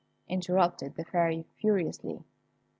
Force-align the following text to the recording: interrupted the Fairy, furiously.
interrupted 0.27 0.95
the 0.95 1.05
Fairy, 1.05 1.45
furiously. 1.59 2.23